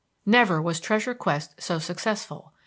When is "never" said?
0.25-0.59